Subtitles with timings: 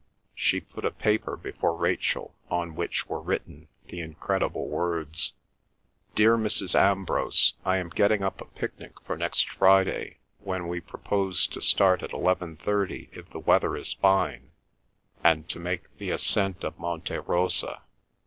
[0.33, 5.33] She put a paper before Rachel on which were written the incredible words:
[6.15, 6.73] DEAR MRS.
[6.73, 12.13] AMBROSE—I am getting up a picnic for next Friday, when we propose to start at
[12.13, 14.49] eleven thirty if the weather is fine,
[15.23, 17.83] and to make the ascent of Monte Rosa.